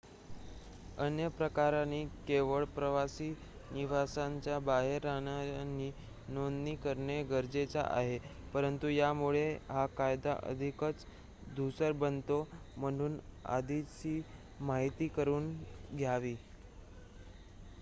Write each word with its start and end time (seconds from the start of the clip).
अन्य 0.99 1.27
प्रकरणी 1.31 2.03
केवळ 2.27 2.63
प्रवासी 2.75 3.27
निवासांच्या 3.71 4.57
बाहेर 4.59 5.03
राहणाऱ्यांनी 5.03 5.89
नोंदणी 6.29 6.75
करणे 6.77 7.21
गरजेचे 7.25 7.79
आहे 7.81 8.17
परंतु 8.53 8.89
यामुळे 8.89 9.45
हा 9.69 9.85
कायदा 9.97 10.35
अधिकच 10.43 11.05
धूसर 11.55 11.91
बनतो 11.99 12.43
म्हणून 12.77 13.19
आधीच 13.51 14.01
माहिती 14.61 15.07
करुन 15.09 15.53
घ्यावी 15.93 16.35